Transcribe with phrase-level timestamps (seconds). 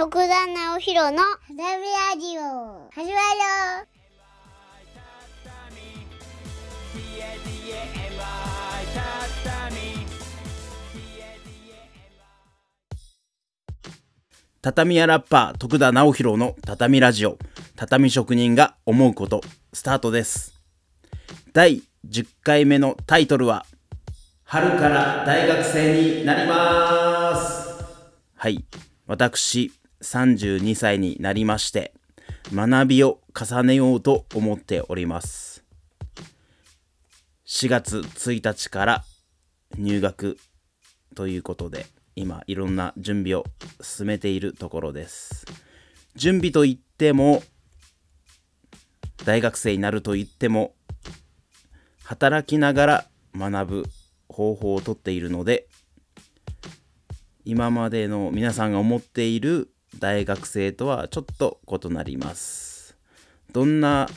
[0.00, 2.88] 徳田直弘のたたみラジオ。
[2.90, 3.14] 始まるよ。
[14.62, 17.36] 畳屋ラッパー徳田直弘の畳ラジオ。
[17.76, 19.42] 畳職人が思うこと
[19.74, 20.54] スタートです。
[21.52, 23.66] 第10回目のタイトルは
[24.44, 27.84] 春から大学生になります。
[28.34, 28.64] はい。
[29.06, 29.72] 私
[30.02, 31.92] 32歳になりまして
[32.52, 35.64] 学びを重ねようと思っております。
[37.46, 39.04] 4月1日から
[39.76, 40.38] 入学
[41.14, 41.86] ということで
[42.16, 43.44] 今いろんな準備を
[43.80, 45.46] 進めているところです。
[46.16, 47.42] 準備といっても
[49.24, 50.74] 大学生になるといっても
[52.04, 53.84] 働きながら学ぶ
[54.28, 55.68] 方法をとっているので
[57.44, 62.96] 今までの皆さんが思っている大学生とはちょっと異なります。
[63.52, 64.08] どんな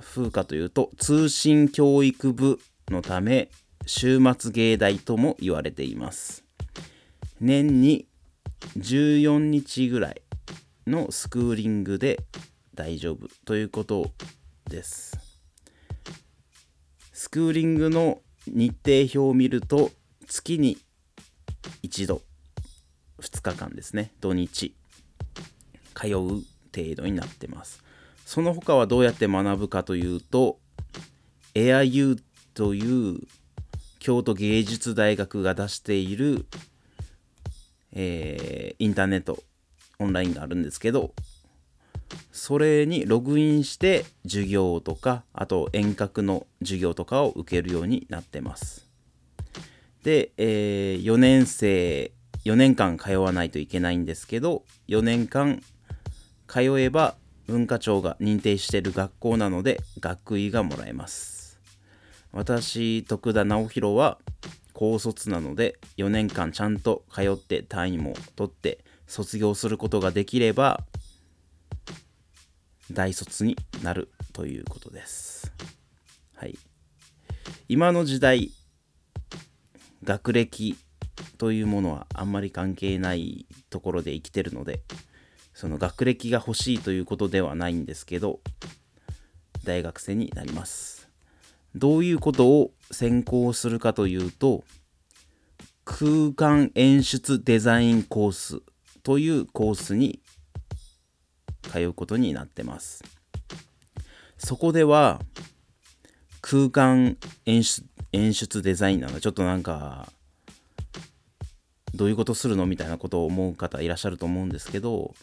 [0.00, 3.50] 風かというと通信教育部のため
[3.86, 6.44] 週末芸大とも言われています。
[7.40, 8.06] 年に
[8.78, 10.22] 14日ぐらい
[10.86, 12.24] のスクーリングで
[12.74, 14.10] 大丈夫ということ
[14.68, 15.16] です。
[17.12, 19.90] スクーリングの日程表を見ると
[20.26, 20.78] 月に
[21.82, 22.22] 一度
[23.20, 24.12] 2日間ですね。
[24.20, 24.74] 土日。
[25.94, 26.12] 通う
[26.74, 27.82] 程度になってます。
[28.26, 30.58] その他はどうやって学ぶかというと
[31.54, 32.18] AIU
[32.54, 33.20] という
[33.98, 36.46] 京都芸術大学が出している
[37.94, 39.42] えー、インターネット
[39.98, 41.12] オンラインがあるんですけど
[42.32, 48.88] それにログインして授業とかあと遠隔の授業とかを受けるようになってます。
[50.02, 52.12] で、えー、4年生
[52.44, 55.62] 4年間通わないといけないんですけど4年間
[56.46, 57.14] 通えば
[57.46, 61.60] 文化庁が認定している学校なので学位がもらえます
[62.32, 64.18] 私徳田直弘は
[64.72, 70.80] 高卒なので4年間ちゃんと通って単位も取って卒業することができれば
[72.92, 75.52] 大卒になるということです。
[76.34, 76.58] はい。
[77.68, 78.50] 今の時代
[80.02, 80.76] 学歴
[81.38, 84.82] というものはあんまり関係ないところで生きてるので
[85.54, 88.40] その学歴が欲しいということではないんですけど
[89.64, 91.08] 大学生になります。
[91.74, 94.64] どういうことを専攻するかというと
[95.84, 98.62] 空間演出デザインコース
[99.02, 100.20] というコースに
[101.62, 103.02] 通うことになってます
[104.38, 105.20] そこでは
[106.40, 107.16] 空間
[107.46, 110.08] 演出演出デザインなのちょっとなんか
[111.94, 115.14] どういうことするのみたいなことを思う方いらっしゃると思うんですけど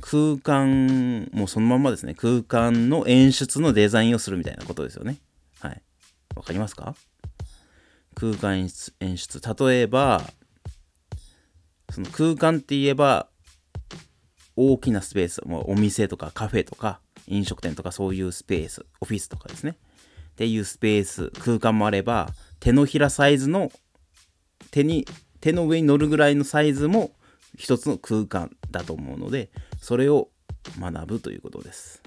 [0.00, 2.14] 空間もうそのままですね。
[2.14, 5.18] 空間の演出のデザインをするみたいなことですよね。
[5.60, 5.82] はい。
[6.34, 6.94] わかりますか？
[8.14, 9.40] 空間演出演出。
[9.68, 10.22] 例えば
[11.90, 13.28] その空間って言えば
[14.56, 19.76] 大きなスペースもお店とかカフェとか飲食店とかそういうスペースオフィスとかですね。
[20.32, 22.30] っていうスペース空間もあれば
[22.60, 23.70] 手のひらサイズの
[24.70, 25.06] 手に
[25.40, 27.10] 手の上に乗るぐらいのサイズも
[27.56, 29.50] 一つの空間だと思うので
[29.80, 30.28] それを
[30.78, 32.02] 学ぶということです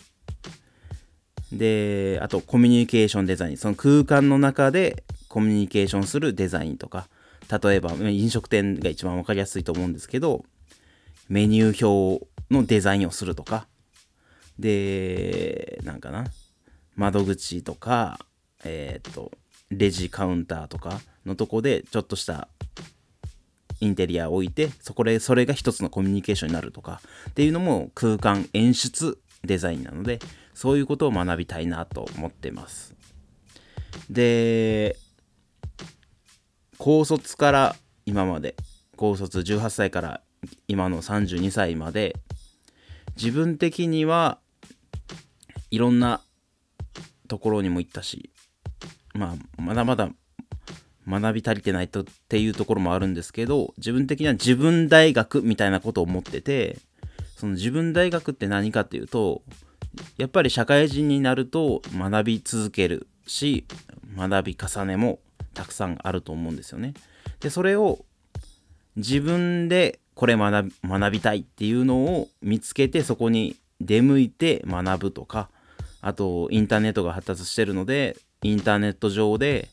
[1.57, 3.57] で、あとコミュニケーションデザイン。
[3.57, 7.07] その空間の中でコミュニケーションするデザインとか、
[7.49, 10.43] 例えば飲食店が一番わかりやすいと思うんですけど、
[11.29, 13.67] メニュー表のデザインをするとか、
[14.59, 16.25] で、なんかな、
[16.95, 18.19] 窓口とか、
[18.63, 19.31] えっ、と、
[19.71, 22.47] レジカウンターとかのとこでちょっとした
[23.83, 30.19] インテリアを置いてそこでそれが一つのコミュニケーションになるとかっていうのも空間演出デザインなので
[30.53, 32.95] そういうことを学びたいなと思ってます。
[34.09, 34.97] で、
[36.77, 38.55] 高卒から今まで、
[38.95, 40.21] 高卒18歳から
[40.67, 42.15] 今の32歳まで、
[43.15, 44.39] 自分的には
[45.71, 46.21] いろんな
[47.27, 48.31] ところにも行ったし、
[49.13, 50.09] まあ、まだまだ
[51.07, 56.77] 学び足りてないとっていうところもあるんですけど、自分的には自分大学みたいなことを思ってて、
[57.35, 59.41] その自分大学って何かっていうと、
[60.17, 63.65] やっぱり社会人になると学び続けるし
[64.17, 65.19] 学び重ねも
[65.53, 66.93] たくさんあると思うんですよね。
[67.39, 68.03] でそれを
[68.95, 70.71] 自分でこれ学
[71.11, 75.49] びたいっていうのを見つけてそこに出向いて学ぶとか
[76.01, 79.69] あとインターネットが発達してるのでインターネット上で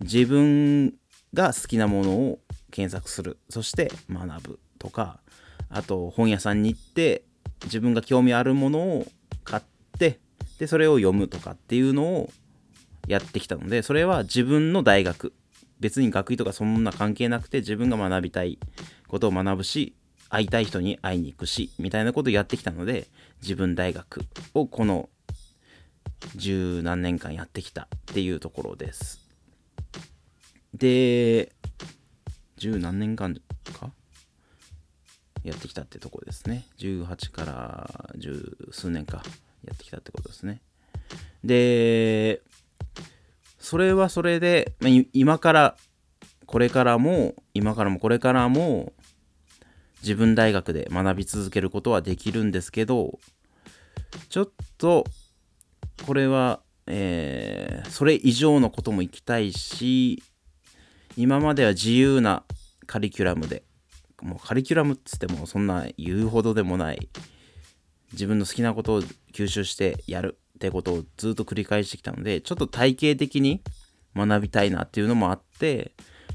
[0.00, 0.94] 自分
[1.34, 2.38] が好きなものを
[2.70, 3.38] 検索する。
[3.48, 5.20] そして学ぶとか
[5.68, 7.24] あと本屋さんに行って
[7.64, 9.06] 自分が興味あるものを
[9.44, 9.62] 買っ
[9.98, 10.20] て
[10.58, 12.30] でそれを読むとかっていうのを
[13.06, 15.32] やってきたのでそれは自分の大学。
[15.78, 18.58] 別に学位とかそんな関係なくて自分が学びたい
[19.08, 19.94] ことを学ぶし
[20.30, 23.08] 会いたい人に会いに行くしみたいなことをやってきたので
[23.42, 25.10] 自分大学をこの
[26.34, 29.25] 十何年間やってきたっていうところです。
[30.76, 31.52] で
[32.56, 33.34] 十何年間
[33.72, 33.90] か？
[35.42, 36.66] やってきたってとこですね。
[36.78, 39.22] 18から十数年か。
[39.64, 40.60] やってきたってことですね。
[41.44, 42.42] で
[43.58, 45.76] それはそれで、ま、今から
[46.46, 48.92] これからも今からもこれからも
[50.02, 53.18] 自分大学で学び続けることはできるんですけど
[54.28, 55.04] ちょっと
[56.06, 60.22] これは、えー、それ以上のことも行きたいし
[61.16, 62.44] 今までは自由な
[62.86, 63.64] カリキュラムで
[64.22, 67.08] もうカリキュラムっつってもそんな言うほどでもない。
[68.12, 69.02] 自分の好きなことを
[69.32, 73.62] 吸収してやるってことをずっと繰り返してきたのでちょっと体系的に
[74.14, 75.92] 学びたいなっていうのもあって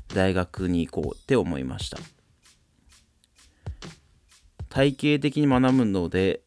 [0.09, 1.97] 大学に行こうって思いました。
[4.69, 6.41] 体系的に学ぶので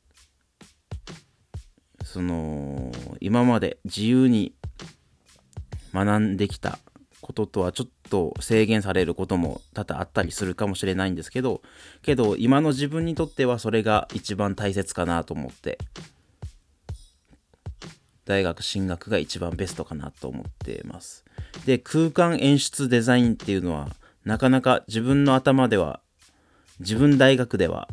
[2.05, 4.55] その今まで自由に
[5.93, 6.79] 学んできた
[7.21, 11.63] こととはちょっとと制限されることも多々あったりするかもしれないんですけど
[12.03, 15.79] けど今の自分にとってはそれが一番大切かなと思って
[18.25, 21.25] 大学進学が一番ベストかなと思ってます。
[21.67, 23.89] で空間演出デザインっていうのは
[24.25, 26.01] なかなか自分の頭では
[26.81, 27.89] 自分大学では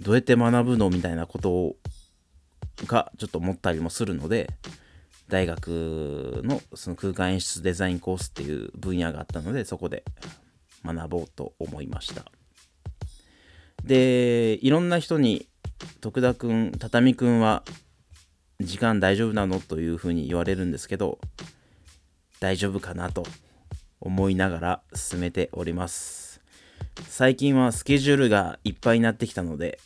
[0.00, 1.76] どうやって学ぶのみたいなこと
[2.86, 4.50] がちょっと思ったりもするので
[5.32, 10.04] 大学のその空間演出デザインコースっていう分野があったのでそこで
[10.84, 12.26] 学ぼうと思いました。
[13.82, 15.48] でいろんな人に
[16.02, 17.62] 徳田くん畳くんは
[18.60, 21.18] 時間大丈夫なのというふうに言われるんですけど
[22.38, 23.24] 大丈夫かなと
[24.02, 26.42] 思いながら進めております。
[27.08, 29.80] 最近はスケジュールがいっぱいになってきたので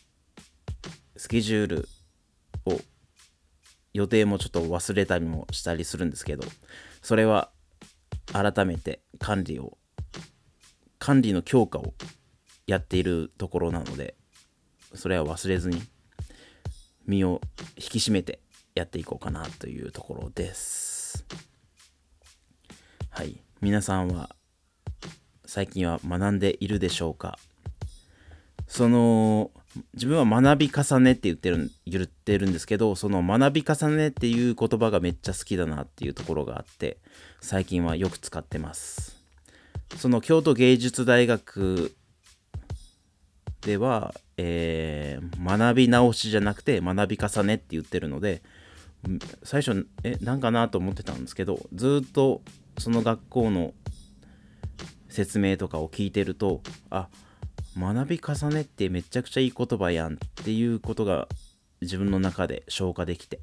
[1.15, 1.89] スケジュール
[3.97, 6.43] 予定もちょっと忘れたりもしたりするんですけど
[7.01, 7.49] それは
[8.31, 9.79] 改めて管理を
[10.99, 11.95] 管理の強化を
[12.67, 14.13] やっているところなので
[14.93, 15.81] それは忘れずに
[17.07, 17.41] 身を
[17.75, 18.39] 引き締めて
[18.75, 21.25] やっていこうかなというところです。
[23.09, 23.41] はい。
[23.61, 24.29] 皆さんは
[25.47, 27.39] 最近は学んでいるでしょうか？
[28.67, 29.49] その
[29.93, 36.97] 自分は学び重ねって言ってる言ってるんですけどその学び重ねっていう言葉がめっちゃ好きだなっていうところがあって
[37.41, 39.17] 最近はよく使ってます。
[39.95, 41.95] その京都芸術大学
[43.61, 48.41] では、えー、学び直しじゃなくて学び重ねって言ってるので
[49.43, 52.41] 最初えなんかなと思ってたんですけどずっと
[52.77, 53.73] その学校の
[55.09, 57.26] 説明とかを聞いてるとあっ
[57.77, 61.27] 学び重ねってめちゃくちゃいい言葉やんっていうことが
[61.81, 63.39] 自分の中で消化できて。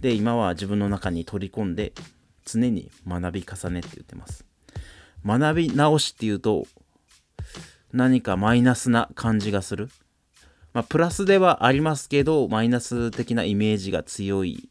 [0.00, 1.92] で今は自分の中に取り込んで
[2.44, 4.44] 常に学び重ねって言ってます。
[5.24, 6.66] 学び直しっていうと
[7.92, 9.88] 何かマイナスな感じがする。
[10.72, 14.68] まあプラスではありますけどマイナス的なイメージが強い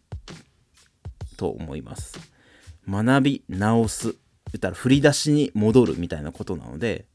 [1.38, 2.20] と思います。
[2.90, 4.16] 学び直す。
[4.52, 7.06] 言ったら振り出しに戻るみたいなことなので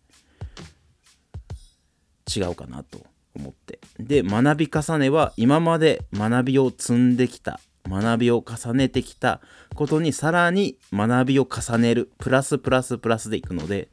[2.35, 3.81] 違うかなと思って。
[3.99, 9.41] で学び重ねは今まで学びを積んできた学びを重ねてきた
[9.75, 13.89] ことにさらに学びを重ねるプラスプラスプラスでいくので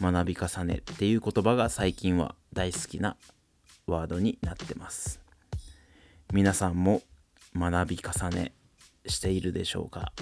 [0.00, 3.16] 学び重ねっていう言葉が最近は大好きな
[3.86, 5.20] ワードになってます。
[6.32, 7.02] 皆さんも
[7.56, 8.52] 学び重ね
[9.06, 10.12] しているでしょうか？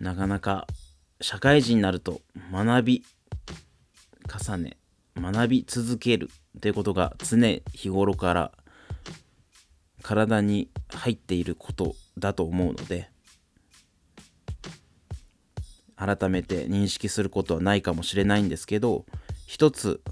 [0.00, 0.66] なかなか
[1.20, 2.20] 社会人になると
[2.52, 3.04] 学び
[4.28, 4.76] 重ね
[5.16, 6.30] 学び続ける
[6.60, 8.52] ということが常日頃から
[10.02, 13.10] 体に入っていることだと思うので
[15.96, 19.06] 改めて認識することはないかもしれないんですけど
[19.46, 20.02] 一つ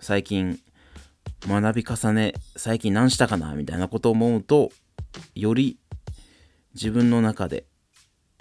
[0.00, 0.58] 最近
[1.46, 4.70] 学び重ね最近何したかなみたいなことを思うと
[5.34, 5.78] より
[6.74, 7.64] 自分の中で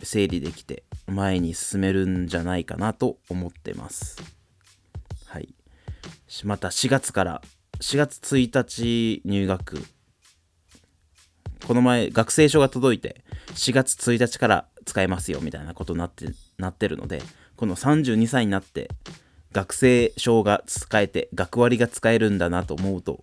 [0.03, 4.17] 整理できて前に進めるんじゃないかなと思ってます。
[5.25, 5.58] はい。
[6.43, 7.41] また4月から
[7.79, 9.83] 4月1日入学。
[11.65, 17.21] この前学生証が届いて4月1日から使えますよみたいなことになってなってるので
[17.57, 18.89] この32歳になって
[19.51, 23.19] 学生証が使えて学割が使えるんだなと思うと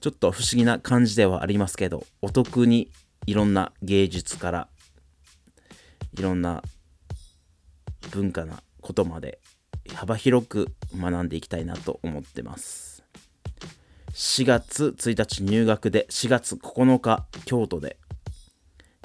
[0.00, 2.90] ちょっと不思議な感じではありますけどお得に
[3.26, 4.68] いろんな芸術から
[6.12, 6.62] いろんな
[8.10, 9.38] 文化なことまで
[9.94, 13.02] 幅広く学んでいきたいなと思ってます。
[14.12, 17.98] 4月1日入学で4月9日京都で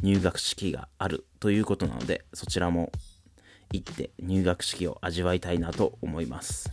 [0.03, 2.91] 入学式があるということなのでそちらも
[3.71, 6.71] 行って入学式を味わいたいなと思います。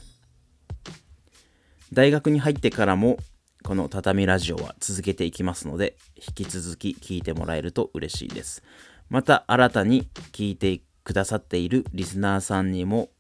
[1.93, 3.17] 大学に入ってからも
[3.63, 8.63] この畳ラジオは続けていきますので引き続き聞いてもらえると嬉しいです。
[9.09, 13.11] また新たに聞いてくださっているリスナーさんにも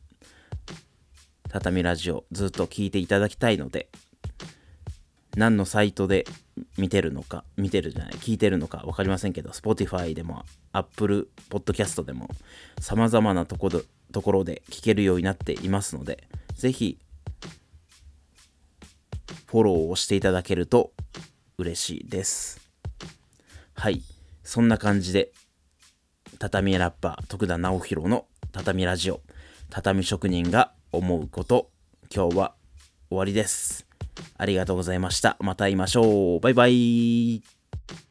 [1.56, 3.88] 畳ラジオずっと聞いていただきたいので
[5.36, 6.26] 何のサイトで
[6.76, 12.28] 見てるのか見てるじゃない聞いてるのか分かりませんけど Spotify でも Apple Podcast でも
[12.78, 13.80] 様々なところ
[14.12, 16.98] ところで聞けるようになっていますのでぜひ
[19.46, 20.92] フォローをしていただけると
[21.56, 22.60] 嬉しいです。
[23.74, 24.02] はい。
[24.44, 25.32] そんな感じで
[26.38, 29.22] 畳ラッパー徳田直弘の畳ラジオ
[29.70, 31.70] 畳職人が思うこと。
[32.14, 32.54] 今日は
[33.08, 33.86] 終わりです。
[34.36, 35.36] ありがとうございました。
[35.40, 36.40] また会いましょう。
[36.40, 38.05] バイバイ。